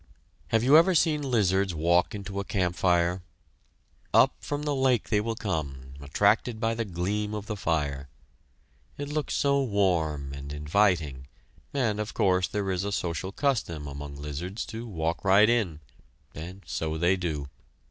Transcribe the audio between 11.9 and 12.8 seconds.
of course, there